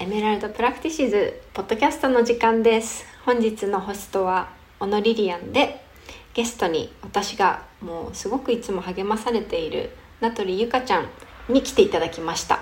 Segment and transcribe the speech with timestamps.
[0.00, 3.04] エメラルドプラクティシズポッドキャストの時間です。
[3.26, 5.84] 本日のホストは小野リリアンで
[6.32, 9.90] ゲストに私がもうすごくいつも励まされている
[10.22, 11.08] 名取ゆかちゃん
[11.50, 12.60] に来ていただきました。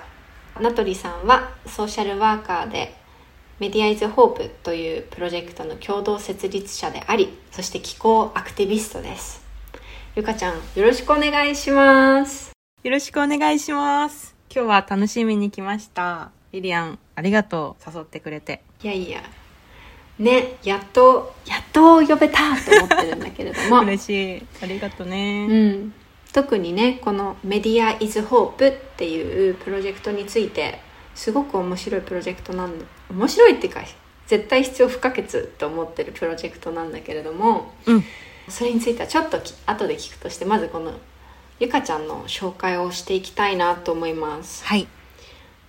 [0.61, 2.97] 名取さんはソーシャルワーカーで
[3.61, 9.47] メディアイズホープというプロジェクトの共同設立者でありそして気候アクティビストです。
[10.17, 12.51] ゆかちゃんよろしくお願いします。
[12.83, 14.35] よろしくお願いします。
[14.53, 16.33] 今日は楽しみに来ました。
[16.53, 18.63] リリアンありがとう誘ってくれて。
[18.83, 19.21] いやいや。
[20.19, 23.83] ねやっとやっと呼べたと思ってるんだけれども。
[23.87, 24.47] 嬉しい。
[24.63, 25.95] ありがとうね、うん、
[26.33, 30.81] 特にねこの「メディア・イズ・ホープ」っていうプロジェクトについて
[31.15, 33.83] すごく面白いプロジェクトなんだ面白いっていうか
[34.27, 35.25] 絶対必要不可欠
[35.59, 38.05] と思ってるプロジェクトなんだけれども、うん、
[38.49, 40.93] それについてはちょっとき後で聞くとしてまずこの
[41.61, 44.65] ゆかちゃんの紹介をしていきたいなと思います。
[44.65, 44.87] はい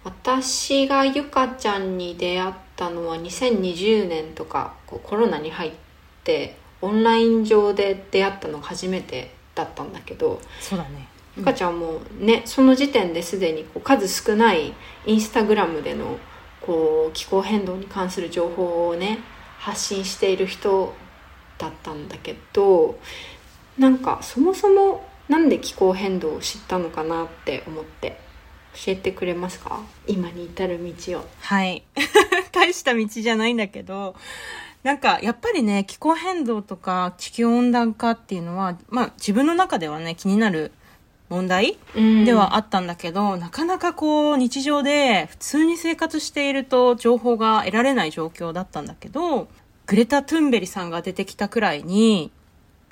[0.10, 5.72] 私がゆかちゃんに出会ったのは2020年とかこうコロナに入っ
[6.24, 11.08] てオンライン上で出会ったのが初めてだったんだけどそうだね。
[11.38, 14.74] ゆかちゃんもねその時点ですでにこう数少ない
[15.06, 16.18] インスタグラムでの
[16.62, 19.20] こう気候変動に関する情報をね
[19.60, 20.94] 発信している人
[21.60, 22.98] だったんだけど
[23.78, 28.20] なんかそもそもなんで気候変動を知ったのかなって思って
[28.74, 29.82] 教えてくれますか？
[30.08, 31.28] 今に至る道を。
[31.42, 31.84] はい。
[32.52, 34.16] 大した道じゃないんだけど
[34.84, 40.72] なんかやっぱりね気候変動とか地球温暖化っていうのはまあ自分の中ではね気になる
[41.30, 41.78] 問題
[42.26, 49.48] ではあったんだけど、なかなかこう日常で普通に生活していると情報が得られない状況だったんだけど
[49.86, 52.32] グレタ・トゥンベリさんが出てきたくらいに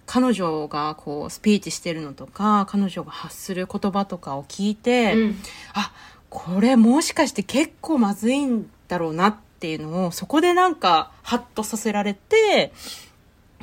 [0.07, 5.35] 彼女がこうスピーチしてるのとか彼女が発する言葉とかを聞いて、うん。
[5.73, 5.91] あ
[6.29, 12.73] これもしかして結構まずいんだろうなっていうのをそこでなんかハッとさせられて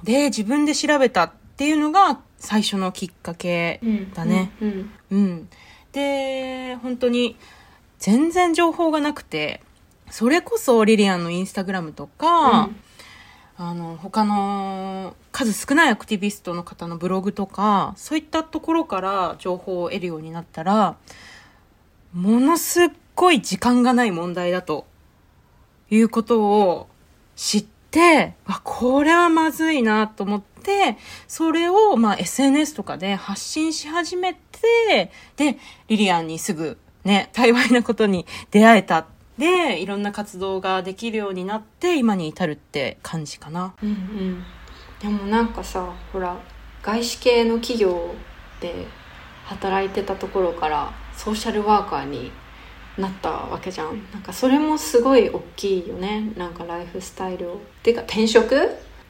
[0.02, 3.80] で自分で調べたっていうのが最初のきっかけ
[4.14, 4.52] だね。
[4.60, 5.48] うんうんうん、
[5.92, 7.36] で本当に
[7.98, 9.62] 全然情報がなくて
[10.10, 12.68] それこそリリアンのインスタグラムとか、
[13.56, 20.96] あの他の数少ないアクティビストの方のブログとかそういったところから情報を得るようになったら
[22.12, 24.86] ものすっごい時間がない問題だと
[25.90, 26.88] いうことを
[27.36, 30.96] 知ってあこれはまずいなと思って
[31.28, 39.06] それを、まあ、SNS とかで発信し始めてでリリアンにすぐね 幸いなことに出会えた
[39.38, 43.74] でいろんな活動ができるようになって今に至るって感じかな。
[43.82, 44.44] うんうん。
[45.00, 46.36] でもなんかさほら
[46.82, 48.14] 外資系の企業
[48.60, 48.86] で
[49.44, 52.30] 働いてたところからソーシャルワーカーに
[52.96, 54.02] なったわけじゃん。
[54.12, 56.32] なんかそれもすごい大きいよね。
[56.36, 57.54] なんかライフスタイルを。
[57.54, 58.54] っていうか転職？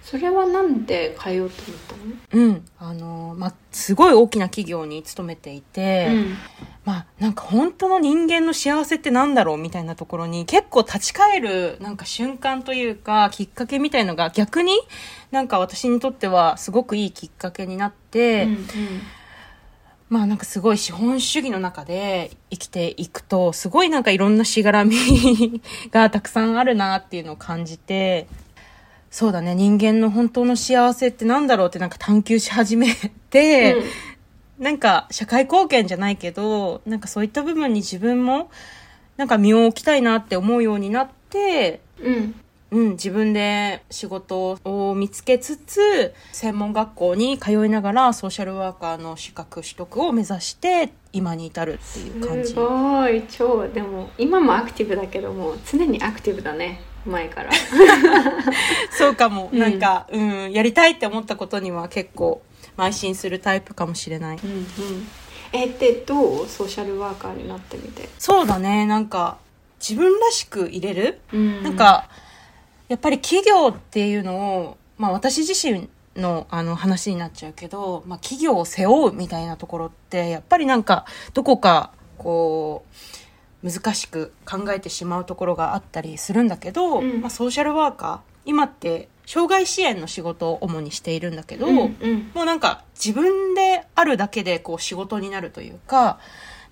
[0.04, 2.44] それはなんで変えようと思ったの？
[2.44, 2.64] うん。
[2.78, 6.10] あの、まあ、すごい大きな企業に勤めていて、
[6.84, 14.72] まあ、なんか本当の人間の幸せってなんだろうみたいなところに結構立ち返るなんか瞬間というかきっかけみたいのが逆に
[15.30, 18.58] なんか私にとってはすごくいいきっかけになって、うんうん。
[20.10, 24.96] まあなんかすごい資本主義の中で生きていくとすごいなんかいろんなしがらみ
[25.90, 28.26] がたくさんあるなっていうのを感じて
[29.14, 29.54] そうだね。
[29.54, 32.92] 人間の本当の幸せってなんだろうってなんか探求し始め
[33.30, 33.76] て、
[34.58, 38.50] なんか社会貢献じゃないけどなんかそういった部分に自分も
[39.16, 42.34] なんか身を置きたいなって思うようになってうん。
[42.72, 52.48] うん、自分で仕事を見つけつつ専門学校に通いながらソーシャルワーカーの資格取得を目指して今に至るっていう感じ。
[52.48, 53.22] すごい。
[53.30, 57.50] 超でも今もアクティブだけども常にアクティブだね前から。
[58.90, 59.58] そうかも、うん。
[59.58, 62.42] なんか、うん、やりたいって思ったことには結構
[62.76, 64.38] 邁進するタイプかもしれない。
[64.42, 64.66] うんうん。
[65.52, 66.48] えでどう？
[66.48, 68.86] ソーシャルワーカーになってみて、そうだね。
[68.86, 69.38] なんか
[69.78, 71.20] 自分らしく入れる？
[71.32, 71.62] うん。
[71.62, 72.08] なんか、
[72.88, 81.04] やっぱり企業っていうのを、まあ私自身のあの話になっちゃうけど、まあ企業を背負うみたいなところって、やっぱりなんか、
[81.34, 82.96] どこか、こう、
[83.64, 87.22] 難しく考えてしまうところがあったりするんだけど、うん。
[87.22, 92.30] まあ、ソーシャルワーカー今って障害支援の仕事を主にしているんだけど、うんうん。
[92.34, 96.18] もうなんか自分であるだけでこう仕事になるというか、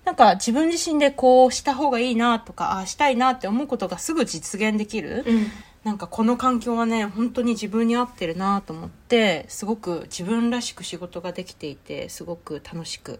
[0.05, 5.23] なんか自分自身でこうした方がいいなとか、ああしたいなって思うことがすぐ実現できる。
[5.25, 5.47] うん。
[5.83, 13.19] なんかこの環境はね、本当に自分に合ってるなと思って、すごく自分らしく仕事ができていて、すごく楽しく、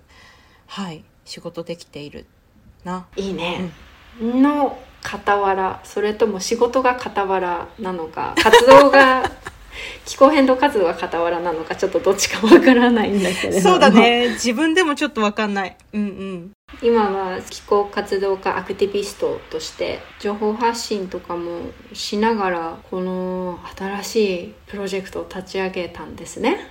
[0.68, 2.26] はい、仕事できている
[2.84, 3.06] な。
[3.16, 3.72] いいね、
[4.22, 9.30] の傍らそれとも仕事が傍らなのか活動が
[10.06, 14.30] 気候変動活動が傍らなのかちょっとどっちかわからないんだけれどもそうだね。
[14.30, 15.76] 自分でもちょっとわかんない。
[15.94, 16.52] うんうん。
[16.82, 24.16] 今は気候活動家アクティビストとして情報発信とかもしながらこの新し
[24.46, 26.68] いプロジェクトを立ち上げたんですね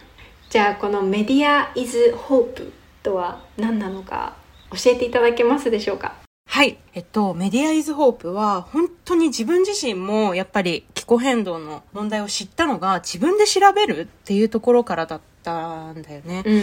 [0.51, 2.73] じゃあこのメディア is hope
[3.03, 4.35] とは何なのか
[4.73, 6.15] 教えていただけますでしょうか？
[6.49, 6.77] はい。
[6.93, 16.43] えっと、メディアイズホープは、本当に自分自身も、やっぱり気候変動の問題を知ったのが、自分で調べるっていうところからだったんだよね。
[16.45, 16.63] うん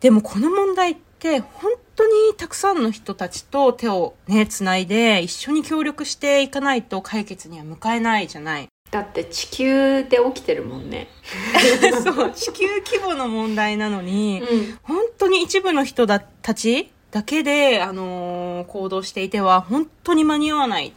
[0.00, 8.68] でもこの問題って、本当にたくさんの人たちと手をね、つないで、一緒に協力していかないと解決には向かえないじゃない。
[8.90, 11.08] だって地球で起きてるもんね
[12.02, 20.88] そう、地球規模の問題なのに、うん本当に一部の人だたちだけで、あのー行動していては本当に間に合わない。
[20.88, 20.92] っ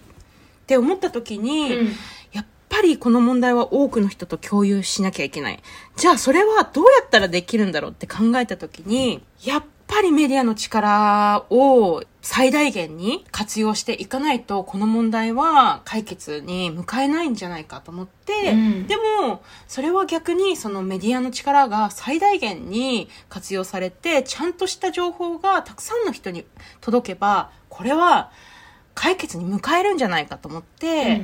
[0.65, 1.87] て思った時に、うん。
[2.31, 5.59] やっぱりこの問題は多くの人と共有しなきゃいけない。
[5.95, 18.87] じゃあそれはどうやったらできるんだろうって考えた時に、やっぱりメディアの力を最大限に活用していかないと、この問題は解決に向かえないんじゃないかと思って、うん。
[18.87, 26.43] でも、それは逆にそのメディアの力が最大限に活用されて、ちゃんとした情報がたくさんの人に
[26.81, 28.31] 届けば、これは
[28.95, 31.21] 解決に向かえるんじゃないかと思って、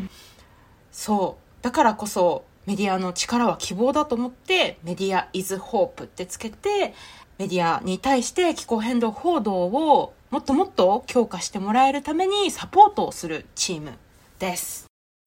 [0.91, 1.63] そう。
[1.63, 6.93] だからこそ、メディアの力は希望だと思って、メディア is hope ってつけて、
[7.39, 13.93] メディアに対して気候変動報道をもっともっと強化してもらえるためにサポートをするチーム
[14.37, 14.85] です。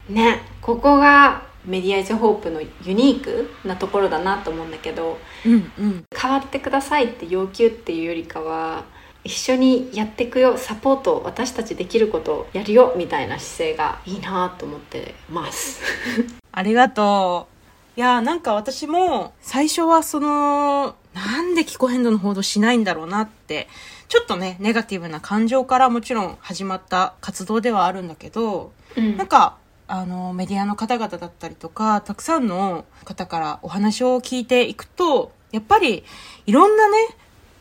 [0.08, 6.04] ねここがメディアイズホープのユニークなところだなと思うんだけどうんうん。
[6.16, 8.84] 変わってくださいって要求っていうよりかは
[9.24, 15.80] 一緒にやっていくよサポート私たちできることをやるよみたいな姿勢がいいなと思ってます
[16.50, 17.52] ありがとう。
[17.94, 23.69] いやーなんか私も最初はその、なんで気候変動の報道しないんだろうなって、
[24.08, 29.58] ちょっとね、ネガティブな感情からもちろん始まった活動ではあるんだけど、うんなんか、
[29.88, 36.02] あの、メディアの方々だったりとか、たくさんの方からお話を聞いていくと、やっぱり
[36.46, 36.96] いろんなね、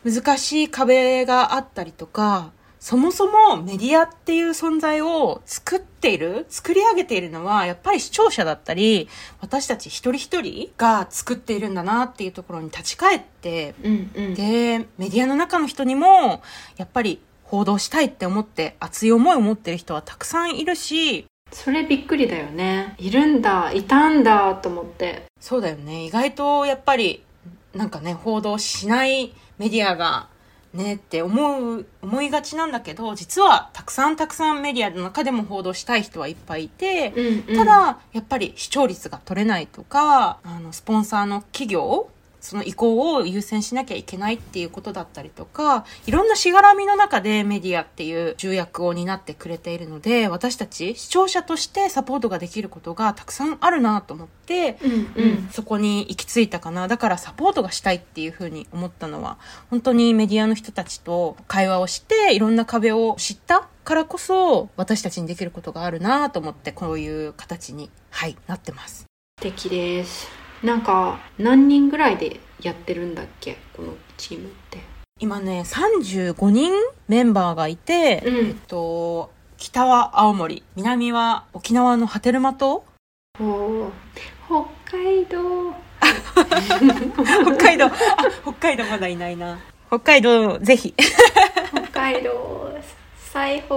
[0.04, 2.52] 難しい壁があったりとか、
[2.82, 9.08] そもそもメディアっていう存在を作っている、作り上げているのは、やっぱり視聴者だったり、
[9.40, 14.34] 私たち一人一人が作っているんだなっていうところに立ち返って、うんうん。
[14.34, 16.42] で、メディアの中の人にも、
[16.76, 22.96] やっぱり報道したいって思って、熱い思いを持ってる人はたくさんいるし、それびっくりだよね。
[22.98, 25.22] いるんだいたんだと思って。
[25.38, 26.06] そうだよね。
[26.06, 27.22] 意外とやっぱり、
[27.74, 30.26] なんかね、報道しないメディアが、
[30.74, 37.56] ねって思う、思いがちなんだけど、実はたくさんたくさんメディアの中でも報道したい人はいっぱいいて、うんうん。
[37.56, 42.10] ただ、やっぱり視聴率が取れないとか、あの、スポンサーの企業、
[42.42, 56.88] その意向を優先しなきゃいけないっていうことだったりとか、いろんなしがらみの中でメディアっていう重役を担ってくれているので、私たち視聴者としてサポートができることがたくさんあるなと思って、うんうんそこに行き着いたかな。
[56.88, 59.38] だからサポートがしたいっていうふうに思ったのは、
[59.70, 69.06] 本当にメディアの人たちと会話をして、いろんな壁を知ったからこそ、私たちにできることがあるなと思って、こういう形に、はい、なってます。
[69.38, 73.56] 素敵ですなんか何人ぐらいでやってるんだっけ？
[73.76, 74.78] このチームって。
[75.18, 76.72] 今ね、35人
[77.08, 78.36] メンバーがいて、うん。
[78.48, 82.82] えっと、北は青森、南は沖縄の波照間島。
[83.34, 85.74] 北海道。
[86.02, 87.90] 北海道、あ、
[88.42, 89.58] 北海道まだいないな。
[89.88, 90.94] 北海道、ぜひ。
[91.72, 92.72] 北海道
[93.32, 93.76] 最北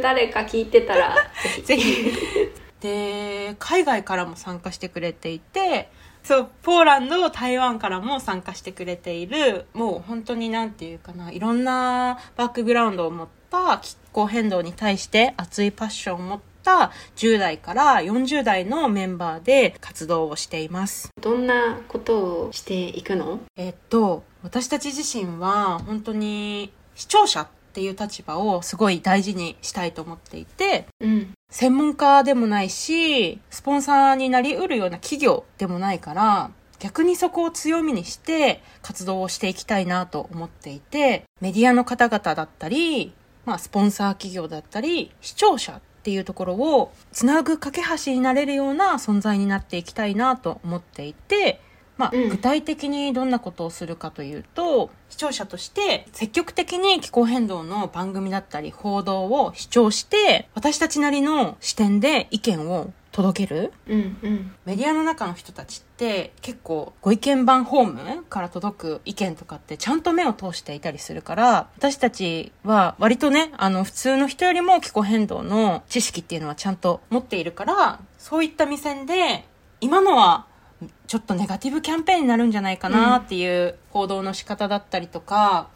[0.00, 1.16] 誰か聞いてたら
[1.56, 2.12] ぜぜひ。
[2.80, 5.90] で、海外からも参加してくれていて、
[6.24, 21.10] そう、ポーランド、台湾からも参加してくれている、もう本当になんていうかな、いろんなバックグラウンドを持った気候変動に対して熱いパッションを持った10代から40代のメンバーで活動をしています。
[21.20, 23.40] どんなことをしていくの？
[23.56, 31.32] えっと、私たち自身は本当に視聴者っっていう立場をすごい大事にしたいと思っていて、うん。
[31.48, 43.14] 専門家でもないし、スポンサーになりうるような企業でもないから、逆にそこを強みにして活動をしていきたいなと思っていて、メディアの方々だったり、
[43.46, 51.60] まあスポンサー企業だったり、視聴者っていうところをつなぐ架け橋になれるような存在になっていきたいなと思っていて、
[51.96, 52.28] まあ、うん。
[52.28, 63.72] 具体的にどんなことをするかというと、視聴者として積極的に気候変動の番組だったり報道を視聴して、私たちなりの視点で意見を届ける。
[63.86, 64.52] うんうん。
[64.64, 79.44] メディアの中の人たちって結構ご意見番ホームから届く意見とかってちゃんと目を通していたりするから私たちは割とねあの普通の人よりも気候変動の知識っていうのはちゃんと持っているからそういった目線で
[79.80, 80.46] 今のは
[81.06, 85.68] ちょっとネガティブキャンペーンになるんじゃないかなっていう報道の仕方だったりとか、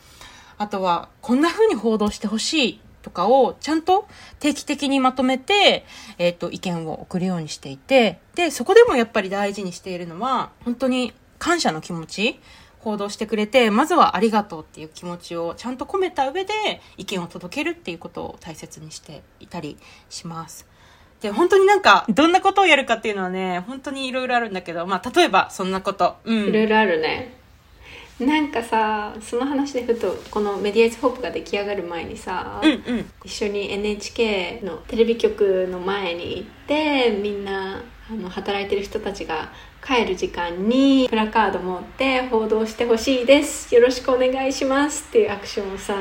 [0.58, 4.08] あとはこんな風に報道してほしいとかをちゃんと
[4.40, 5.84] 定期的にまとめて、
[6.18, 12.40] えっ、と、意見を送るようにしていて、で、そこでもやっぱり大事にしているのは、本当に感謝の気持ち、
[12.80, 16.52] 報道してくれて、まずはありがとうっていう気持ちをちゃんと込めた上で
[16.96, 19.76] 意見を届けるっていうことを大切にしていたり
[20.08, 20.66] します。
[21.20, 26.16] で、本当になんか、どんなことをやるかっていうのはね、本当にいろいろあるんだけど、まあ、例えばそんなこと。
[26.24, 26.48] うん。
[26.48, 27.34] いろいろあるね
[28.18, 33.10] なんかさその話でふとこのメディアイズホープが出来上がる前にさ、うんうん。
[33.24, 39.50] 一緒に NHK のテレビ局の前に行ってみんなあの働いてる人たちが
[39.84, 45.94] 帰る時間にプラカード持って報道してほしいですよろしくお願いしますっていうアクションをさ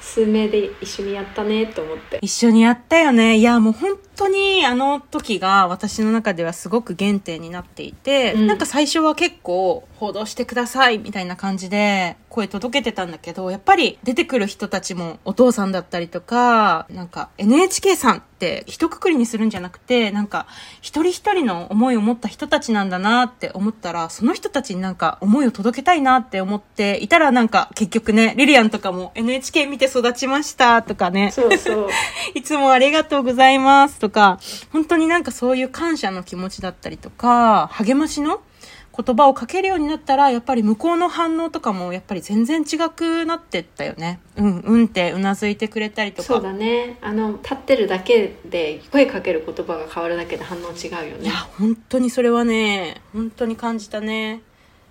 [0.00, 3.36] 数名で一緒にやったねと思って一緒にやったよね。
[3.36, 20.46] いや、もう本当にあの時が私の中ではすごく原点になっていて、うんなんか最初は結構報道してくださいみたいな感じで声届けてたんだけど、やっぱり出てくる人たちもお父さんだったりとか、なんか NHK さんって一括りにするんじゃなくて、なんか
[20.82, 31.30] 一人一人の思いを持った人たちなんだなって思ったら、その人たちになんか思いを届けたいなって思っていたらなんか結局ね、リリアンとかも NHK 見て育ちましたとかね。
[31.30, 31.88] そうそう
[32.34, 34.38] いつもありがとうございますとか、
[34.72, 38.40] 本当になんかそういう感謝の気持ちだったりとか、励ましの
[38.96, 44.20] 言葉をかけるようになったら、やっぱり向こうの反応とかもやっぱり全然違くなってったよね。
[44.36, 46.22] うん、うんってうなずいてくれたりとか。
[46.22, 54.40] そうだねあの立ってるだけで声かける言葉が変わるだけで反応違うよねいや、本当にそれはね、本当に感じたね。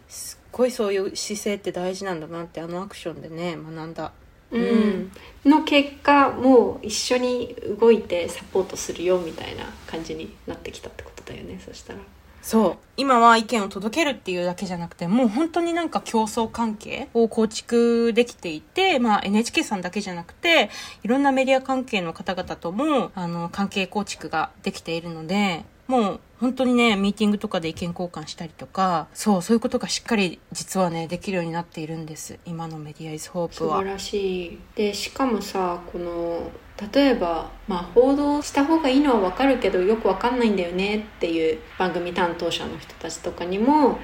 [0.09, 4.11] すっごいそういう姿勢って大事なんだなって、あのアクションでね、学んだ。
[4.51, 5.11] うん、
[5.43, 11.99] の結果もう一緒に動いてサポートするよみたいな感じになってきたってことだよねそしたら
[12.45, 12.77] そう。
[12.95, 20.69] 今は意見を届けるっていうだけじゃなくて、もう本当になんか競争関係を構築できていて、まあ NHK さんだけじゃなくて、
[21.03, 32.39] いろんなメディア関係の方々とも、あの、関係構築ができているので、もう本当にね、ミーティングとかで意見交換したりとか、そう、そういうことがしっかり実はね、できるようになっているんです。
[32.45, 33.89] 今のメディアイズホープは素晴。
[33.91, 36.51] らしいでしかもさこの
[36.93, 43.99] 例えば、まあ、報道した方がいいのは分かるけどよく分かんないんだよねっていう番組担当者の人たちとかにも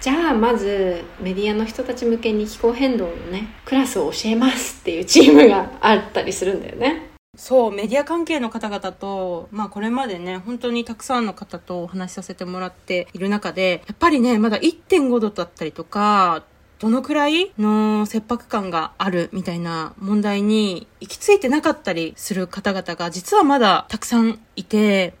[0.00, 16.44] じゃあまずメディアの人たち向けに気候変動のねクラスを教えますっていうチームがあったりするんだよねそう、メディア関係の方々と、まあこれまでね、本当にたくさんの方とお話しさせてもらっている中で、やっぱりね、まだ1.5度だったりとか、
[16.78, 25.14] どのくらいの切迫感があるみたいな問題に行き着いてなかったりする方々が実はまだたくさんいて、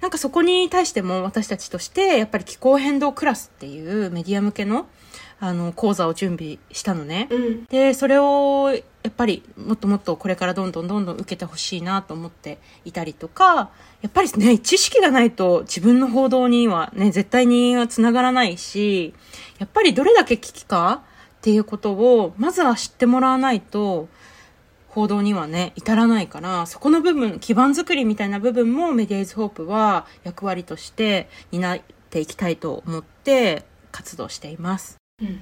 [0.00, 4.86] なんかそこに対しても私たちとして、やっぱり気候変動クラスっていうメディア向けの、
[5.40, 7.28] あの、講座を準備したのね。
[7.30, 8.72] うんでそれを
[9.04, 19.12] やっぱりもっともっとこれからどんどんどんどん受けてほしいなと思っていたりとかやっぱりね知識がないと自分の報道にはね絶対につながらないし
[19.58, 21.02] やっぱりどれだけ危機か
[21.36, 24.08] っていうことをまずは知ってもらわないと
[24.88, 35.03] 報道にはね至らないからそこの部分基盤作りみたいな部分もメディアイズホープは役割として担っていきたいと思って活動しています。
[35.22, 35.40] うん。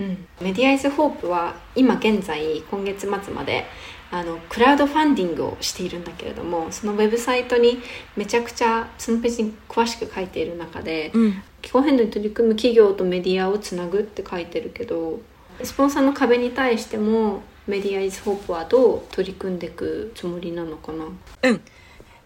[0.00, 3.64] うん、メディアイズホープは今現在今月末まで
[4.10, 7.80] あのクラウドファンディングをしているんだけれどもそのウェブサイトに
[8.16, 11.42] めちゃくちゃそのページに詳しく書いている中でうん。
[11.60, 15.18] 気候変動に取り組む企業とメディアをつなぐって書いてるけど
[15.64, 21.04] スポンサーの壁に対してもメディアイズホープはどう取り組んでいくつもりなのかな？
[21.04, 21.60] うん。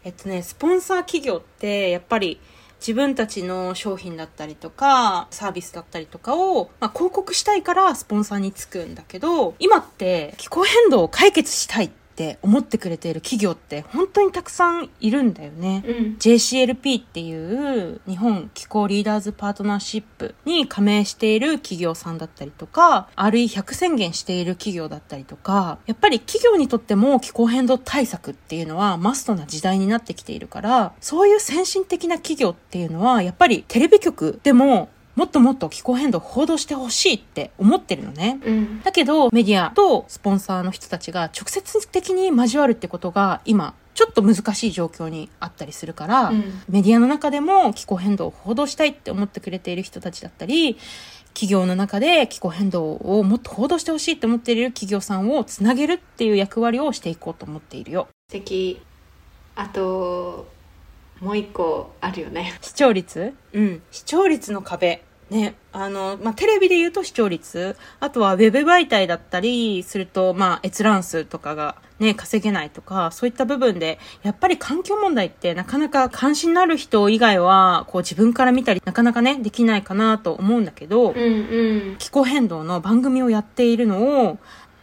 [0.05, 2.39] えっとね、スポンサー企業って、やっぱり
[2.83, 15.83] 自分たちの商品だったりとか、サービスだったりとかを、まあ、広告したいからスポンサーにつくんだけど、今って気候変動を解決したいって思ってくれている企業って本当にたくさんいるんだよね。
[15.87, 38.41] うん JCLP っていう日本気候リーダーズパートナーシップに加盟している企業さんだったりとか、RE100 宣言している企業だったりとか、やっぱり企業にとっても気候変動対策っていうのはマストな時代になってきているから、そういう先進的な企業っていうのは、やっぱりテレビ局でももっともっと気候変動を報道してほしいって思ってるのね。
[38.45, 50.79] うんだけど、メディアとスポンサーの人たちが直接的に交わるってことが今、ちょっと難しい状況にあったりするから、うんメディアの中でも気候変動を報道したいって思ってくれている人たちだったり、
[51.35, 58.09] 企業の中で気候変動をもっと報道してほしいって思っている企業さんをつなげるっていう役割をしていこうと思っているよ。
[58.29, 58.81] 素敵
[59.57, 60.47] あと
[61.23, 63.33] もう一個あるよね視聴率？
[63.53, 63.83] うん。
[63.93, 65.05] 視聴率の壁。
[65.31, 65.55] ね。
[65.73, 67.77] あの、まあ、テレビで言うと視聴率。
[68.01, 84.39] あとはウェブ媒体だったりすると、まあ、閲覧数とかがね、稼げないとか、そういった部分で、やっぱり環境問題ってなかなか関心のある人以外は、こう自分から見たり、なかなかね、できないかなと思うんだけど、うんうん気候変動の番組をやっているのを、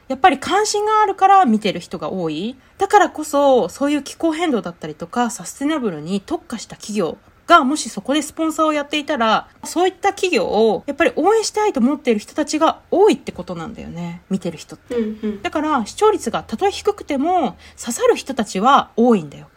[0.10, 2.58] やっぱり関心があるから見てる人が多い。
[2.80, 14.24] だからこそ、そういう気候変動だったりとか、サステナブルに特化した企業が、もしそこでスポンサーをやっていたら、そういった企業を、やっぱり応援したいと思っている人たちが多いってことなんだよね。
[14.32, 14.96] 見てる人って。
[14.96, 19.48] うんうんだから、視聴率がたとえ低くても、刺さる人たちは多いんだよ。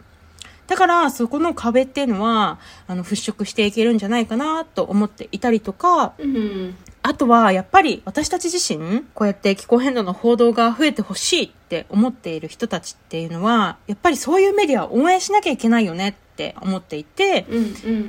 [0.67, 17.59] だから、そこの壁っていうのは、あの、払拭していけるんじゃないかなと思っていたりとか、うんあとは、やっぱり私たち自身、こうやって気候変動の報道が増えてほしいって思っている人たちっていうのは、やっぱりそういうメディアを応援しなきゃいけないよねって思っていて、うんう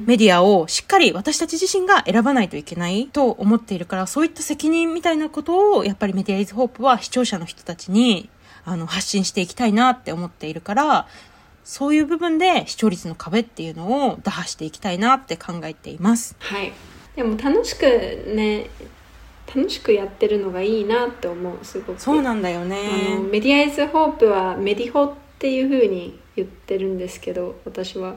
[0.03, 8.31] んメディアをしっかり私たち自身が選ばないといけないと思っているから、そういった責任みたいなことを、やっぱりメディアイズホープは視聴者の人たちに、
[8.65, 11.09] あの、発信していきたいなって思っているから、
[11.65, 16.37] そういう部分で視聴率の壁っていうのを打破していきたいなって考えています。
[16.39, 16.73] はい
[17.17, 17.85] でも楽しく
[18.35, 18.69] ね
[19.55, 22.01] 楽しくやってるのがいいなって思うすごく。
[22.01, 22.79] そうなんだよね。
[23.13, 28.17] あのメディアイズホープはメディホっていう風に言ってるんですけど私は。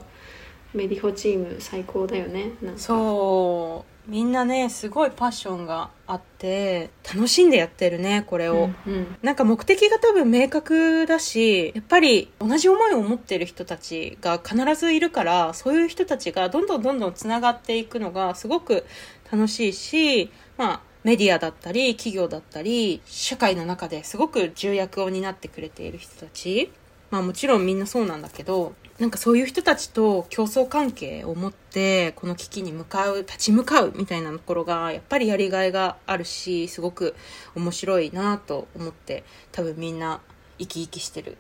[0.74, 9.18] メディホチーム最高だよねそうみんなねすごいパッションがあって楽しんでやってるねこれを、うんうん。
[9.22, 18.86] なんか目的が多分明確だしやっぱり同じ思いを持ってる人たちが必ずいるからそういう人たちがどんどんどんどんつながっていくのがすごく
[19.32, 26.72] 楽しいしまあメディアだったり企業だったり社会の中ですごく重役を担ってくれている人たち。
[27.10, 37.16] まあもちろんみんなそうなんだけどなんかそういう人たちと競争関係を持ってこの危機に向かう立ち向かうみたいなところがやっぱりやりがいがあるしすごく
[37.56, 40.22] 面白いなと思って多分みんな
[40.58, 41.38] 生き生きしてる。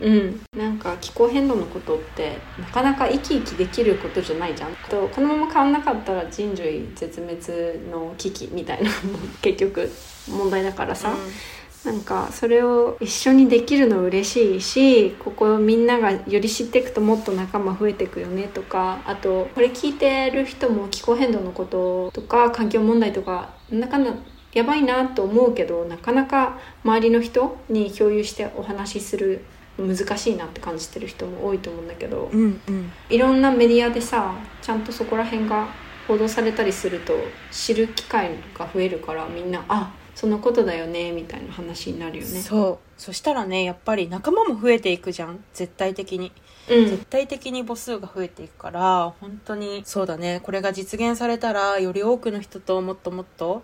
[0.00, 4.74] うん、なんか気候変動のことってなかなか生き生きできることじゃないじゃん。
[4.88, 8.90] とこのまま変わんなかったら人類絶滅の危機みたいな
[9.42, 9.90] 結局
[10.26, 11.14] 問題だからさ、
[11.84, 24.12] なんかそれを一緒にできるの嬉しいしここみんながより知っていくともっと仲間増えていくよねとかあとこれ聞いてる人も気候変動のこととか環境問題とかなかんだ
[24.52, 29.44] やばいなと思うけどなかなか周りの人に共有してお話しする
[29.78, 32.92] 難しいなって感じてる人も多いと思うんだけどうんうん。
[33.08, 35.68] いろんなメディアでさちゃんとそこら辺が
[36.06, 37.14] 報道されたりすると
[37.50, 42.42] 知る機会が増えるからみんなあそのことだよねみたいな話になるよね。
[42.42, 43.00] そう。
[43.00, 45.42] そしたらねやっぱり仲間も増えていくじゃん。
[45.54, 46.30] 絶対的に。
[46.68, 46.86] うん。
[46.88, 50.40] 絶対的に母数が増えていくから本当にそうだね。
[50.42, 53.62] これが実現されたらより多くの人ともっともっと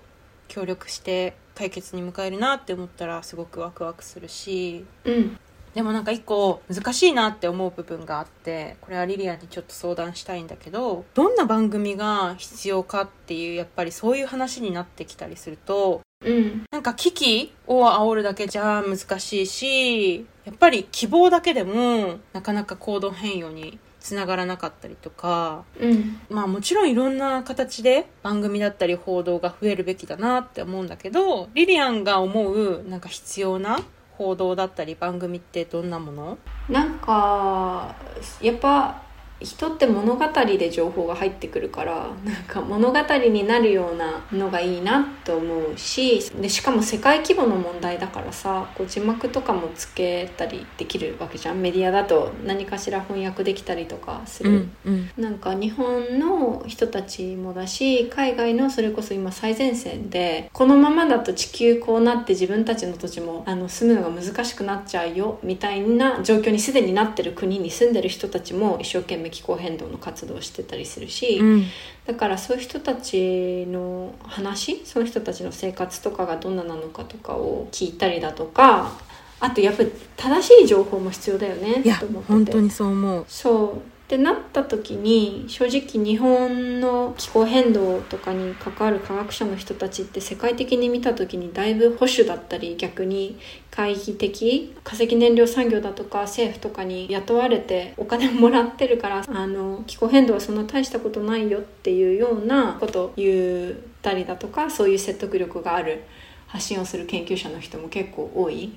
[0.48, 4.86] 協力して解決に向かえるなって思ったらすごくワクワクするし。
[5.04, 5.38] うん。
[5.74, 16.64] でもなんか一個難しいなって思う部分があってこれはリリアにちょっと相談したいんだけどどんな番組が必要かっていうやっぱりそういう話になってきたりするとうん。
[16.70, 26.20] なんか危機を煽るだけじゃ難しいしやっぱり希望だけでもなかなか行動変容につながらなかったりとかうん。
[26.28, 33.80] まあもちろんいろんな形で番組だったり報道が増えるべきだなって思うんだけどリリアンが思うなんか必要な
[34.12, 36.38] 報道だったり番組ってどんなもの？
[36.68, 37.94] なんか
[38.40, 39.02] やっぱ
[39.40, 51.60] 人って物語で情報が入ってくるからなんか物語になるようなのがいいなと思うしでしかも世界規模の問題だからさこう字幕とかもつけたりできるわけじゃん。
[51.60, 55.10] メディアだと何かしら翻訳できたりとかする、うんうん。
[55.16, 71.64] なんか日本の人たちもだし海外のそれこそ今最前線でこのままだと地球こうなって自分たちの土地もあの住むのが難しくなっちゃうよみたいな状況にすでになってる国に住んでる人たちも一生懸命気候変動の活動をしてたりするし、うん。
[72.06, 78.92] だからそういう人たちの話その人たちの生活とかがどんななのかとかを聞いたりだとか
[79.40, 82.32] あとやっぱり正しい情報も必要だよねいやと思ってて。
[82.32, 83.24] 本当にそう思う。
[83.28, 93.36] そうってなった時に正直日本の気候変動とかに関わる科学者の人たちって世界的に見た時にだいぶ保守だったり逆に
[93.72, 106.04] 懐疑的化石燃料産業だとか政府とかに雇われてお金もらってるからあの気候変動はそんな大したことないよっていうようなこと言ったりだとかそういう説得力がある
[106.46, 108.72] 発信をする研究者の人も結構多い。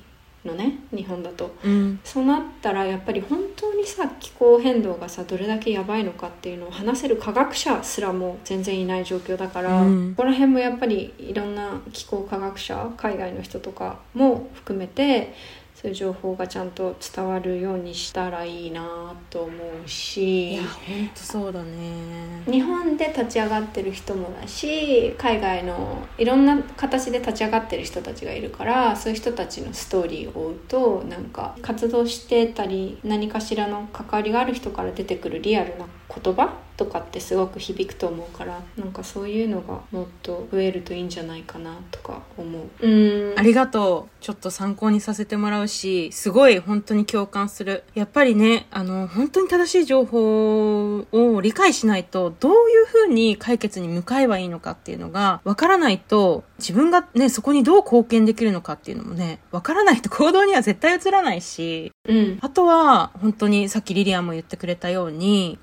[0.46, 1.56] のね日本だと。
[1.64, 15.34] うんそうなったらやっぱり本当にさ気候変動がさどれだけやばいのかっていうのを話せる科学者すらも全然いない状況だから、うんここら辺もやっぱりいろんな気候科学者海外の人とかも含めて
[15.82, 22.44] そういう情報がちゃんと伝わるようにしたらいいなと思ういしや本当そうだね。
[22.52, 44.10] 日本で立ち上がってる人もだし海外のいろんな形で立ち上がってる人たちがいるからそういう人たちのストーリーを追うとなんか活動してたり何かしらの関わりがある人から出てくるリアルな言葉とかってすごく響くと思うからなんかそういうのがもっと増えるといいんじゃないかなとか思ううんありがとう。
[44.22, 47.84] ちょっと参考にさせてもらうし、すごい本当に共感する。
[47.96, 65.58] やっぱりね、あの、本当に正しい情報を理解しないと、どういうふうに解決に向かえばいいのかっていうのが、わからないと、自分がね、そこにどう貢献できるのかっていうのもね、わからないと行動には絶対移らないし、うんあとは、本当にさっきリリアンも言ってくれたように、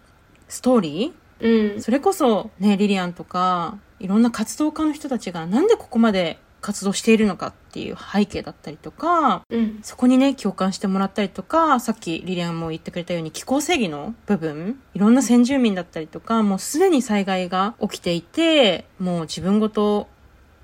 [0.48, 1.72] ストーリー？
[1.74, 1.82] うん。
[1.82, 9.78] それこそね、リリアンとか、いろんな活動家の人たちがなんでここまで活動しているのかっていう背景だったりとか、うん。
[9.82, 20.08] そこにね、共感してもらったりとか、さっきリリアンも言ってくれたように気候正義の部分、いろんな先住民だったりとか、もうすでに災害が起きていて、もう自分ごと、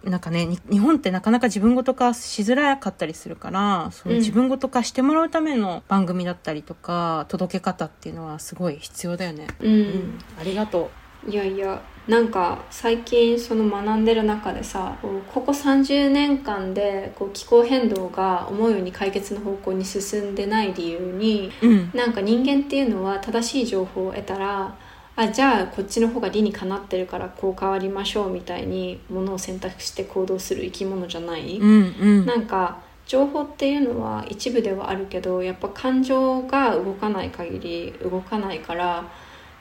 [0.05, 9.47] なんかね、に日本ってなかなか自分ごと化しづらかったりするから、そのうん自分ごと化してもらうための番組だったりとか、届け方っていうのはすごい必要だよね。
[9.61, 10.91] ううんん、ありがと
[11.27, 11.31] う。
[11.31, 21.91] いやいやなんか最近その学んでる中でさここ30年間でこう気候変動が思うように解決の方向に進んでない理由にうん。
[21.95, 24.75] なんか人間っていうのは正しい情報を得たら
[25.15, 32.27] あじゃあこっちの方が理にかなってるからこう変わりましょうみたいにものを選択して行動する生き物じゃない、うんうん。
[32.27, 39.05] なんか情報っていうのは一部ではあるけどやっぱ感情が動かない限り動かないから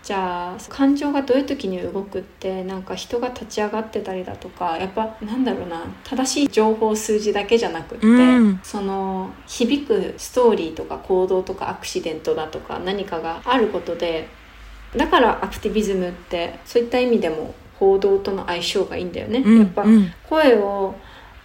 [0.04, 14.28] じゃあ感情がどういう時に動くってなんか人が立ち上がってたりだとかやっぱなんだろうな正しい情報数字だけじゃなくって、うんその響くストーリーとか行動とかアクシデントだとか何かがあることで
[14.96, 19.40] だからアクティビズムってそういった意味でも報道との相性がいいんだよね。
[19.40, 20.12] うんやっぱうん。
[20.30, 20.96] 声を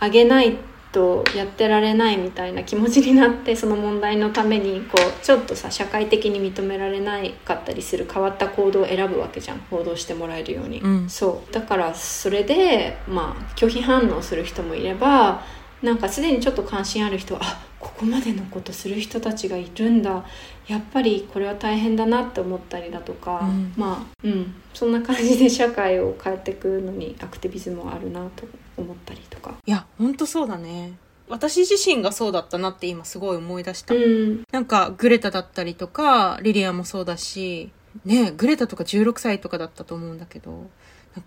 [0.00, 0.56] 上げない
[0.92, 9.59] とやってられないみたいな気持ちになってその問題のためにこうちょっとさ社会的に認められないかったりする変わった行動を選ぶわけじゃん。
[9.70, 11.09] 報道してもらえるように、うん。
[11.09, 11.52] そう。
[11.52, 15.42] だからそれでまあ拒否反応する人もいれば
[15.82, 20.24] なんかすでにちょっと関心ある人はあここまでのことする人たちがいるんだ
[20.68, 29.55] やっぱりこれは大変だなって思ったりだとか、うんまあうんそんな感じで社会を変えていくのにアクティビズムはあるなと思ったりとか。
[29.64, 30.98] いや、ほんとそうだね。
[31.29, 33.94] 私自身がそうだったなって今すごい思い出した。
[33.94, 37.72] うんなんか、グレタだったりとか、リリアもそうだし、
[38.05, 40.68] ね、グレタとか16歳とかだったと思うんだけど、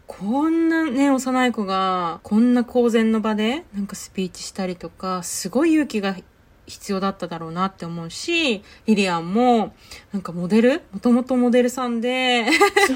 [0.05, 6.15] こんなね、幼い子が、こんな公然の場で、なんかスピーチしたりとか、すごい勇気が
[6.69, 9.73] 必要だっただろうなって思うし、リリアンも、
[10.13, 12.45] なんかモデルもともとモデルさんで。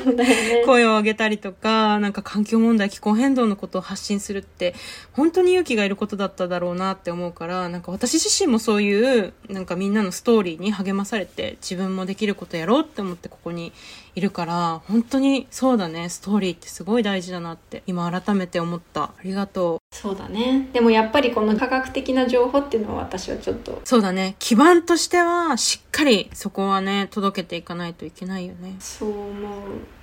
[0.65, 4.75] 声を上げたりとか、なんか環境問題、気候変動のことを発信するって、
[5.11, 13.73] 本当に勇気がいることだっただろうなって思うから、なんか私自身もそういう、なんかみんなのストーリーに励まされて、自分もできることやろうって思ってここに
[14.15, 19.03] いるから、本当にそうだね、ストーリーってすごい大事だなって、今改めて思った。
[19.03, 19.95] ありがとう。
[19.95, 24.35] そうだねでもやっぱりこの科学的な情報っていうのは私はちょっとそうだね。
[24.39, 28.75] 基盤としては、しっかりそこはね、届けていかないといけないよね。
[28.79, 29.19] そう思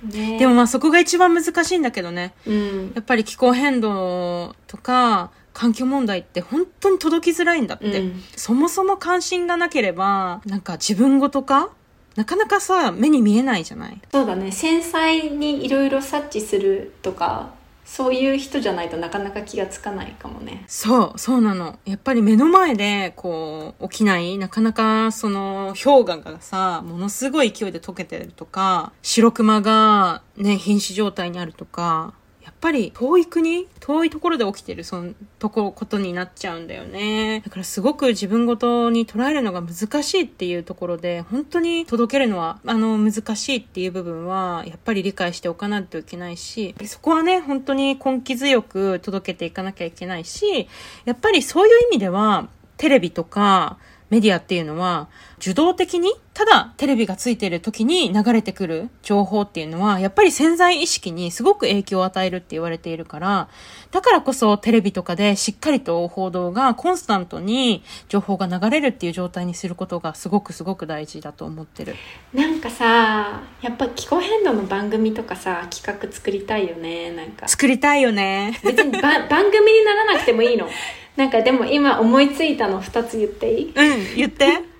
[0.05, 2.33] うねでもまあそこが一番難しいんだけどね。
[2.45, 7.99] うんやっぱり気候変動とか、環境問題って本当に届きづらいんだって。
[7.99, 11.69] うんそもそも関心がなければ、なんか自分ごとか
[12.15, 14.01] なかなかさ、目に見えないじゃない？
[14.11, 14.51] そうだね。
[14.51, 17.53] 繊細にいろいろ察知するとか
[17.85, 20.63] そういう人じゃないとなかなか気がつかないかもね。
[20.67, 21.77] そう、そうなの。
[21.83, 37.41] やっぱり目の前で、こう、起きない、なかなか、その、氷河がさ、ものすごい勢いで溶けてるとか、白熊が、ね、瀕死状態にあるとか、やっぱり遠い国遠いところで起きてる、その、とこ、ことになっちゃうんだよね。
[37.45, 50.67] だからすごく自分ごとに捉えるのが難しいっていうところで、本当に届けるのは、あの、難しいっていう部分は、やっぱり理解しておかないといけないし、そこはね、本当に根気強く届けていかなきゃいけないし、
[51.05, 53.77] やっぱりそういう意味では、テレビとか、
[54.09, 55.07] メディアっていうのは、
[55.41, 63.49] 受動的に、ただテレビがついている時に流れてくる情報っていうのは、やっぱり潜在意識にすごく影響を与えるって言われているから、
[63.89, 71.95] だからこそテレビとかでしっかりと報道がコンスタントに情報が流れるっていう状態にすることがすごくすごく大事だと思ってる。
[72.33, 78.59] なんかさやっぱ気候変動の番組とかさ企画作りたいよねなんか作りたいよね。
[78.63, 80.69] 別にば 番組にならなくてもいいの
[81.17, 83.73] なんかでも今思いついたの2つ言っていい？
[83.75, 84.70] うん、言って。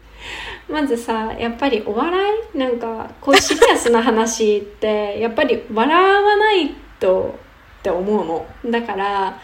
[0.71, 2.19] まずさやっぱりお笑
[2.55, 7.35] いなんかこうシリアスな話って やっぱり笑わないと
[7.79, 8.45] って思うの。
[8.71, 9.37] だから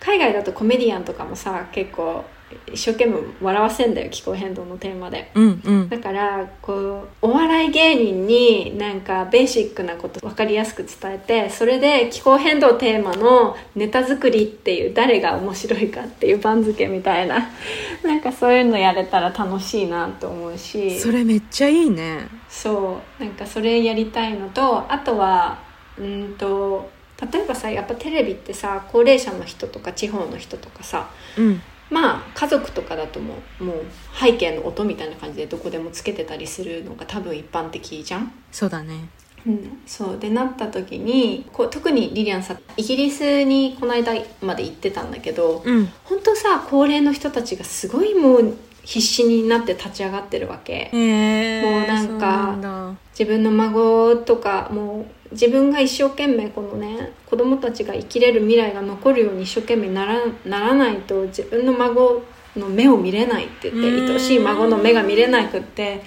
[0.00, 2.24] 海外だとコメディアンとかもさ結構
[2.72, 5.88] 一生懸命笑わせんだよ気候変動のテーマでうんうん。
[5.88, 17.50] だからこうお笑い芸人になんかベーシックなこと分かりやすく伝えてそれで気候変動テーマのネタ作りっていう誰が面白いかっていう番付みたいな
[18.02, 22.28] なんかそういうのやれたら楽しいなと思うしそれめっちゃいいね。
[22.48, 25.58] そうなんかそれやりたいのとあとは
[25.98, 26.90] うんと
[27.32, 31.62] 例えばさやっぱテレビってさ高齢者の人とか地方の人とかさうん。
[31.90, 33.84] まあ家族とかだともうもう
[34.18, 38.32] 背景の音みたいな感じでどこでもつけてたりするのが多分一般的じゃん。
[38.52, 39.08] そうだね。
[39.46, 45.86] うん、そうでなった時にこう特にリリアンさんイギリスにこの間まで行ってたんだけどうん。
[46.04, 48.56] 本当さ高齢の人たちがすごいもう
[48.88, 50.72] 必死になって立ち上がってるわけ。
[50.72, 51.62] へえ。
[51.62, 62.22] もうなんか自分の孫とかもう自分が一生懸命このね子供たちが生きれる未来が残るように一生懸命ならならないと自分の孫
[62.56, 66.00] の目を見れないって言ってうん愛しい孫の目が見れなくって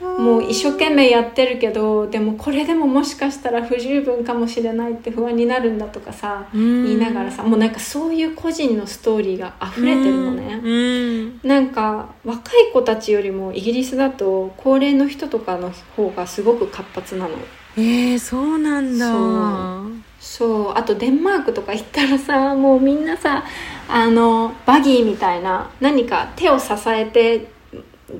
[0.00, 10.60] もう一生懸命やってるけどでもこれでももしかしたら不十分かもしれないって不安になるんだとかさ言言いながらさもうなんかそういう個人のストーリーが溢れてるのね。
[10.62, 11.40] うん。
[11.42, 17.30] なんか若い子たちよりもイギリスだと高齢の人とかの方がすごく活発なの
[17.76, 20.00] えー、そうなんだ。
[20.20, 23.42] そうあとデンマークとか行ったらさもうみんなさ
[23.88, 27.48] あのバギーみたいな何か手を支えて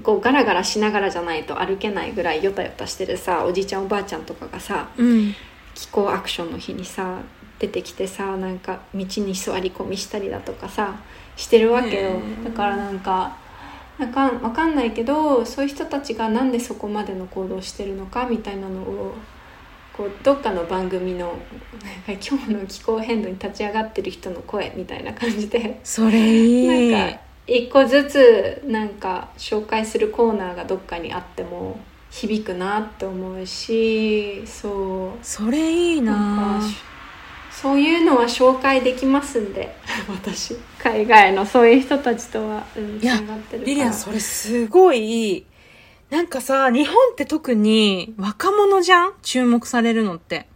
[0.02, 5.34] こうガラガラしながらじゃないと歩けないぐらいヨタヨタしてるさおじいちゃんおばあちゃんとかがさうん。
[5.74, 7.20] 気候アクションの日にさ
[7.58, 11.00] 出てきてさなんか道に座り込みしたりだとかさ
[11.36, 13.36] してるわけよだからなんか
[13.98, 19.14] なんかわかんないけどそういう人たちがなんでそこまでの行動をしてるのかみたいなのを
[19.94, 21.26] こうどっかの番組の
[22.06, 26.90] なんか今日の気候変動に立ち上がってる人の声みたいな感じでそれいい。
[26.90, 35.24] なんか一個ずつなんか紹介するコーナーがどっかにあっても響くなって思うしそう。
[35.24, 36.60] それいいな。
[37.50, 39.76] そういうのは紹介できますんで
[40.08, 40.56] 私。
[40.78, 43.64] 海外のそういう人たちとは、うん、ついやながってるから。
[43.64, 45.44] リリアンそれすごい。
[46.08, 49.12] なんかさ、日本って特に若者じゃん？
[49.22, 50.46] 注目されるのって。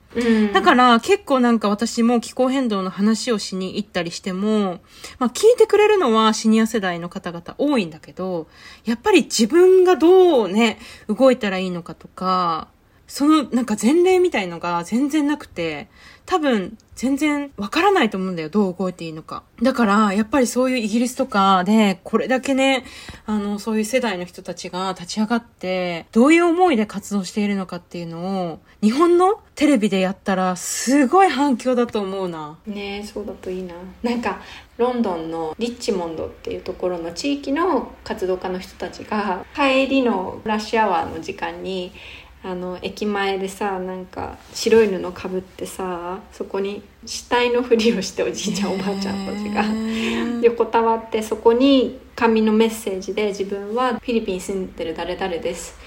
[0.52, 4.80] だから結構なんか私も気候変動の話をしに行ったりしても、
[5.18, 8.46] まあ聞いてくれるのはシニア世代の方々多いんだけど、
[8.84, 12.68] やっぱり自分がどうね、動いたらいいのかとか、
[13.06, 15.88] そのなんか前例みたいのが全然なくて、
[16.26, 19.42] 多分全然わからないと思うんだよ、どう動いていいのか。
[19.62, 22.84] だから、やっぱりそういうイギリスとかで、これだけね、
[23.26, 32.58] あの、そういう世代の人たちが立ち上がって、どういう思いで活動しているのかっていうのを、日本のテレビでやったら、すごい反響だと思うな。
[32.66, 34.40] ねえそうだといいななんか
[34.76, 41.92] ロンドンのリッチモンドっていうところの地域の活動家の人たちが帰りのラッシュアワーの時間に
[42.44, 49.64] あの駅前でさなんか白い布かぶってさそこに死体のふりをしておじいちゃんおばあちゃんたちが
[50.42, 55.78] 横たわってそこに紙のメッセージで自分はフィリピンに住んでる誰々です。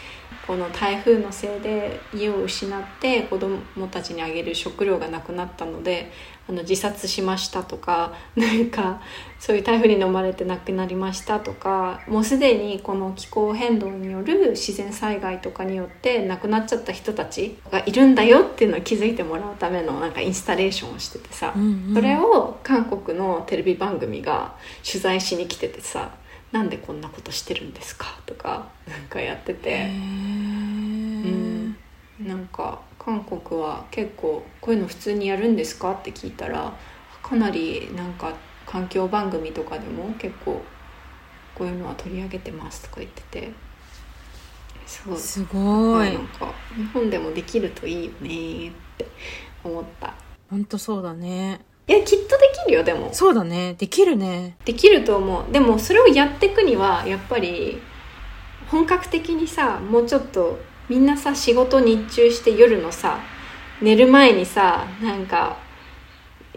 [0.45, 6.09] この台風のせいで家を失って子供たちにあげる食料がなくなったので
[6.49, 9.01] あの自殺しましたとか なんか
[9.39, 24.53] そういう台風に飲まれて亡くなりましたとかもうすでにこの気候変動による自然災害とかによって亡くなっちゃった人たちがいるんだよっていうのを気づいてもらうためのなんかインスタレーションをしててさ、うんうんそれを韓国のテレビ番組が
[24.85, 26.11] 取材しに来ててさ
[26.51, 29.87] 「なんでこんなことしてるんですか?」とかなんかやってて。
[32.19, 35.93] なんか韓国は結構こういうの普通にやるんですか？
[35.93, 36.73] って聞いたら
[37.23, 38.33] かなりなんか
[38.65, 40.61] 環境番組とかでも結構
[41.55, 43.51] こういうのは取り上げてますとか言ってて。
[44.85, 45.17] そう。
[45.17, 46.11] すごい。
[46.11, 49.07] なんか日本でもできるといいよねって
[49.63, 50.13] 思った。
[50.49, 51.61] 本当そうだね。
[51.87, 53.13] いやきっとできるよでも。
[53.13, 53.75] そうだね。
[53.75, 54.57] できるね。
[54.65, 55.51] できると思う。
[55.53, 57.81] でもそれをやっていくにはやっぱり
[58.69, 63.19] 本格的にさもうちょっとみんなさ仕事日中して夜のさ
[63.81, 65.57] 寝る前にさなんか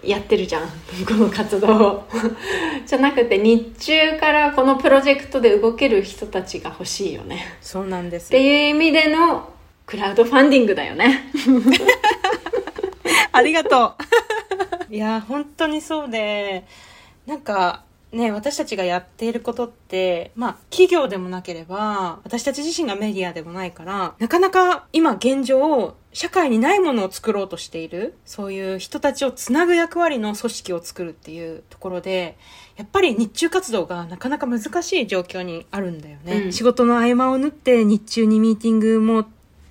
[0.03, 0.69] やってるじゃん。
[1.07, 2.09] この活動を。
[2.87, 7.59] じゃなくて日中からこのプロジェクトで動ける人たちが欲しいよね。
[7.61, 9.51] そうなんですっていう意味での
[9.87, 11.31] クラウドファンディングだよね。
[13.33, 13.95] ありがと
[14.90, 14.95] う。
[14.95, 16.64] いや、本当にそうで、
[17.27, 32.37] なんか、ね、私たちがやっていることって、まあ、企業でもなければ、私たち自身がメディアでもないから、なかなか今現状、社会にないものを作ろうとしている、そういう人たちをつなぐ役割の組織を作るっていうところで、
[32.77, 36.33] やっぱり日中活動がなかなか難しい状況にあるんだよね。
[36.46, 39.27] うん仕事の合間を縫って日中にミーティングも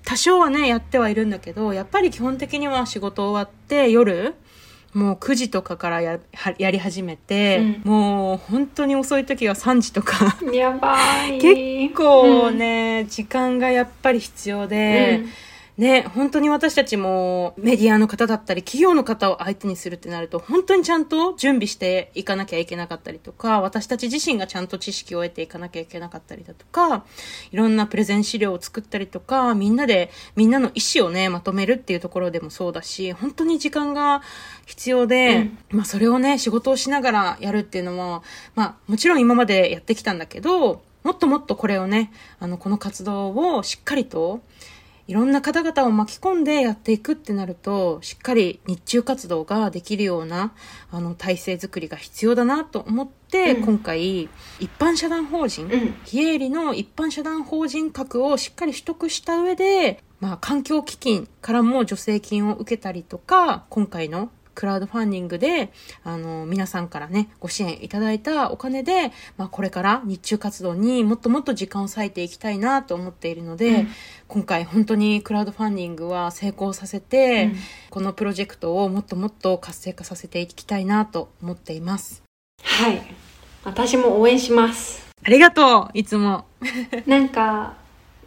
[0.05, 4.33] 多少はね、やってはいるんだけど、やっぱり基本的には仕事終わって夜、
[4.93, 10.97] もう9時とかからやはやり始めて、もう本当に遅い時は3時とか、やば
[11.27, 11.37] い。
[11.41, 15.29] 結構ね、時間がやっぱり必要で、うん
[15.79, 27.05] ね、本当に私たちもメディアの方だったり企業の方を相手にするってなると本当にちゃんと準備していかなきゃいけなかったりとか私たち自身がちゃんと知識を得ていかなきゃいけなかったりだとか
[27.53, 34.21] いろんなプレゼン資料を作ったりとかみんなでみんなの意思をねまとめるっていうところでもそうだし本当に時間が
[34.65, 38.21] 必要で、まあそれをね仕事をしながらやるっていうのも
[38.53, 42.11] まあもちろん今までやってきたんだけどもっともっとこれをね
[42.41, 44.41] あのこの活動をしっかりと
[45.09, 50.53] いろんな方々を巻き込んでやっていくってなると、しっかり日中活動ができるような、
[50.91, 53.65] あの、体制づくりが必要だなと思って、うん。
[53.65, 55.95] 今回、一般社団法人、うん。
[56.05, 65.71] 非営利の一般社団法人格をしっかり取得した上で、まあ、環境基金からも助成金を受けたりとか、今回のクラウドファンディングで、
[66.03, 73.87] あの、皆さんからね、ご支援いただいたお金で、まあ、これから日中活動にもっともっと時間を割いていきたいなと思っているので、うん
[74.27, 77.55] 今回本当にクラウドファンディングは成功させて、うん
[77.89, 82.21] このプロジェクトをもっともっと活性化させていきたいなと思っています。
[82.61, 83.01] はい
[83.63, 86.45] 私も応援しますありがとういつも。
[87.07, 87.75] なんか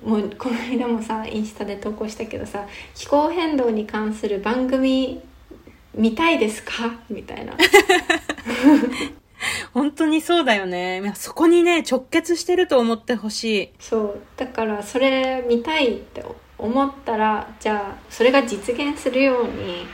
[0.05, 5.21] もうこの間もさインスタで投稿したけどさ気候変動に関する番組
[5.95, 7.01] 見たいですか？
[7.11, 7.53] みたいな
[9.75, 11.13] 本当にそうだよね。
[11.17, 13.69] そこにね、直結してると思ってほしい。
[13.81, 16.25] そうだからそれ見たいって
[16.59, 19.87] 思ったらじゃあそれが実現するように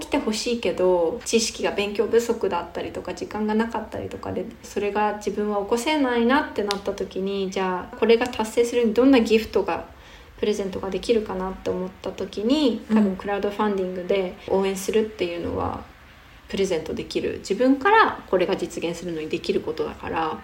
[0.00, 9.84] 起きてほしいけど知識が勉強不足だったりとか時間がなかったりとかでそれが自分は起こせないなってなった時にじゃあこれが達成するにどんなギフトが
[10.38, 15.84] プレゼントができるかなって思った時に多うん分クラウドファンディングで応援するっていうのは
[16.48, 20.38] プレゼントできる自分からこれが実現するのにできることだから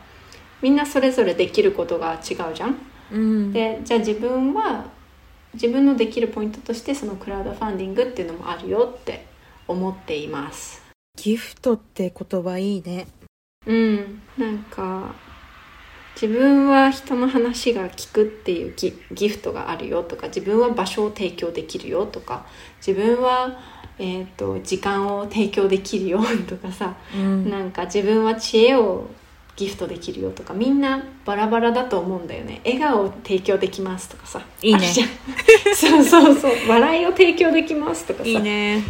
[0.60, 2.76] みんなそれぞれできることが違うじゃん。
[3.12, 3.52] うん。
[3.52, 4.86] でじゃあ自分は
[5.54, 9.26] 自分のできるポイントとしてそのクラウドファンディングっていうのもあるよって
[9.68, 10.82] 思っています
[11.16, 13.06] ギフトって言葉いいね。
[13.66, 15.14] うんなんか
[16.14, 22.46] 自分は人の話が聞くっていうギギフトがあるよとか自分は場所を提供できるよとか
[22.86, 23.58] 自分は、
[23.98, 27.50] えー、と時間を提供できるよとかさうん。
[27.50, 29.08] なんか自分は知恵を
[29.56, 32.60] ギフトできるよとかみんなバラバラだと思うんだよね。
[32.64, 34.92] 笑顔を提供できますとかさいいね。
[35.74, 36.52] そうそうそう。
[36.68, 38.28] 笑いを提供できますとかさ。
[38.28, 38.82] いいね。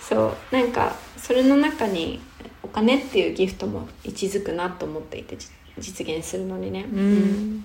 [0.00, 0.54] そう。
[0.54, 2.20] なんかそれの中に
[2.62, 5.48] お金っていうギフトも位置づくなと思っていてじ
[5.78, 7.64] 実現するのにね、うん。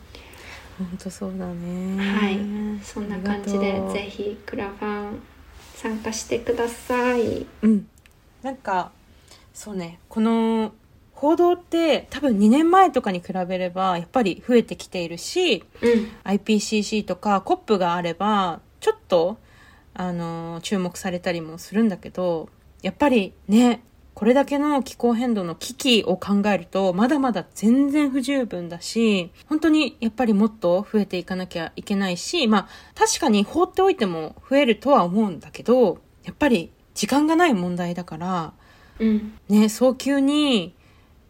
[0.77, 1.97] 本当そうだね。
[1.97, 2.39] はい。
[2.83, 5.19] そんな感じでぜひクラファン
[5.75, 7.45] 参加してください。
[7.61, 7.87] うん。
[8.41, 8.91] なんか
[9.53, 9.99] そうね。
[10.09, 10.71] この
[11.13, 16.11] 報道って多分2年前とかに比べればやっぱり増えてきているしうん。
[16.23, 19.37] IPCC とか COP があればちょっと
[19.93, 22.47] あの注目されたりもするんだけど
[22.81, 23.83] やっぱりね
[24.19, 38.53] これだけの気候変動の危機を考えるとまだまだ全然不十分だし本当にやっぱりもっと増えていかなきゃいけないしまあ確かに放っておいても増えるとは思うんだけどやっぱり時間がない問題だから
[38.99, 40.75] うんね、早急に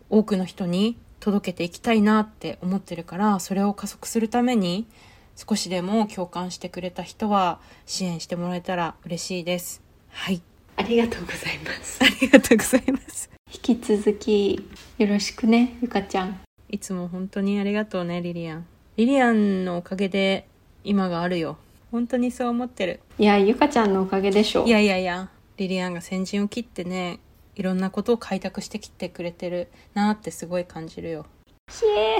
[0.09, 4.87] 多くの人に届けていきたいなって思ってるから、それを加速するために
[5.35, 9.81] 少しでも共感してくれた人は支援してもらえたら嬉しいです。
[10.09, 10.41] はい。
[10.79, 13.29] ありがとうございますありがとうございます。
[13.53, 14.65] 引き続き
[14.97, 18.65] よろしくねゆかちゃんいつも本当にありがとうね、リリアン。
[18.95, 20.47] リリアンのおかげで
[20.85, 21.57] 今があるよ。
[21.91, 23.01] 本当にそう思ってる。
[23.17, 27.19] いやゆかちゃんのおかげでしょいやいやいや、リリアンが先陣を切ってね、
[27.55, 31.25] いろんなことを開拓してきてくれてるなってすごい感じるよ。
[31.69, 32.19] ひえ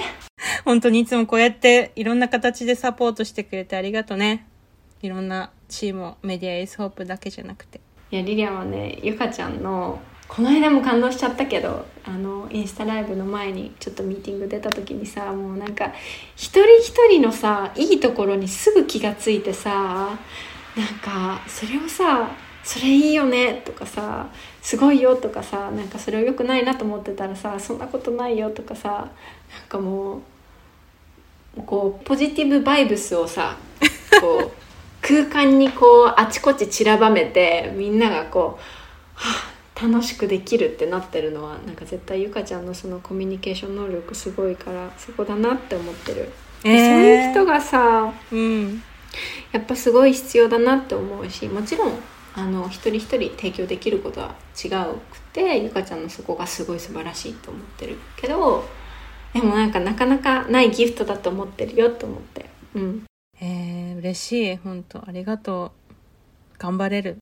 [0.66, 4.46] 本当にいつもこうやっていろんな形でサポートしてくれてありがとね。
[5.02, 7.80] いろんなチームをメディアエースホープだけじゃなくて。
[8.12, 15.92] いやリリアンはねゆかちゃんのこの間も感動しちゃったけどあのインスタライブの前にちょっとミーティング出た時にさもうなんか
[16.36, 20.18] 一人一人のさいいところにすぐ気がついてさ
[20.76, 22.30] なんかそれをさ
[22.64, 24.28] 「それいいよね」とかさ
[24.62, 29.10] 「すごいよ」とかさなんかそれを良くないなと思ってたらさ「そんなことないよ」とかさなん
[29.68, 30.22] かも
[31.58, 33.58] うこうポジティブバイブスをさ
[34.22, 34.52] こう
[35.10, 38.62] 空間にこうあちこち散らばめてみんながこう、
[39.16, 46.30] はあ、楽しくできるってなってるのはなんか絶対ゆかちゃんのそのコミュニケーション能力すごいからそこだなって思ってる、
[46.62, 48.84] でそういう人がさうん。
[49.52, 51.94] やっぱすごい必要だなって思うしもちろん
[52.36, 58.64] あの一人一人提供できることは違うくてゆかちゃんのそこがすごい素晴らしいと思ってるけど
[59.34, 62.46] でもなんかなかなかないギフトだと思ってるよと思って
[62.76, 63.09] うん
[63.42, 64.58] えー、嬉しい。
[64.58, 65.94] 本当ありがとう。
[66.58, 67.18] 頑張れる。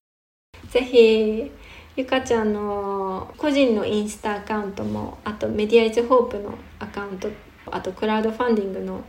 [0.69, 1.51] ぜひ
[1.95, 7.29] ゆかちゃんの個人のインスタアカウントもあとメディアイズホープのアカウント
[7.71, 9.01] あとクラウドファンディングの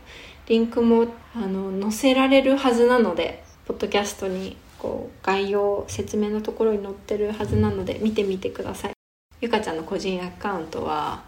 [0.47, 8.93] リンクもあの載せられるはずなのでポッドキャストにこう概要説明のところに載ってるはずなので見てみてください
[9.41, 11.23] ゆかちゃんの個人アカウントは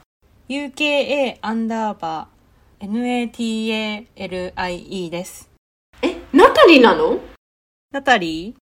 [0.49, 5.50] UKA アンダーバー NATALIE です。
[6.33, 7.19] えナタリーなの？
[7.91, 8.55] ナタリ？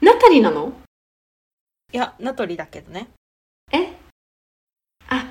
[0.00, 0.72] ーナタリーなの？
[1.92, 3.08] いや、ナトリだけどね。
[3.72, 3.96] え？
[5.08, 5.26] あ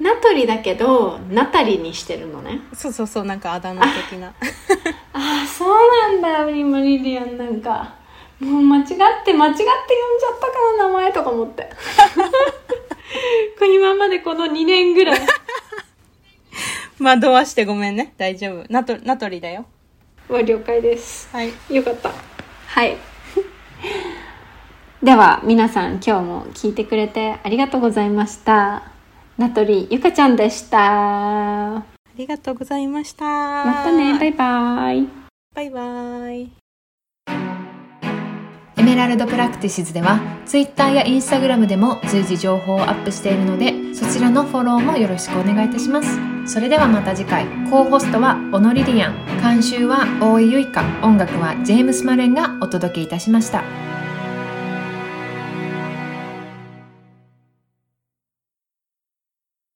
[0.00, 4.28] ナトリだけどナタリーにしてるのねそうそうそう、なんかあだ名的な。
[5.12, 7.94] ああそうなんだ今リリアンなんか
[8.40, 8.98] もう間違って
[9.32, 11.70] 間違って呼んじゃったかな名前とか思って
[13.58, 15.20] これ今までこの2年ぐらい
[16.98, 18.14] 惑わしてごめんね。
[18.16, 18.64] 大丈夫。
[18.70, 19.66] ナトナトリだよ。
[20.32, 21.28] は了解です。
[21.32, 21.52] はい。
[21.70, 22.10] よかった。
[22.66, 22.96] はい。
[25.02, 28.82] では皆さん今日も聞いてくれてありがとうございました。
[29.36, 30.78] ナトリゆかちゃんでした。
[30.78, 31.82] まあ
[32.16, 33.24] りがとうございました。
[33.84, 34.18] たね。
[34.18, 35.08] バイバイ。
[35.54, 36.50] バイバイ。
[38.76, 47.46] Emerald Practices では Twitter や Instagram でも随時情報をアップしているのでそちらのフォローもよろしくお願いいたしますそれではまた次回。
[47.70, 49.14] コーホストはオノリリアン。
[49.40, 53.64] 監修は大井ゆいか音楽はジェームス・マレンがお届けいたしました。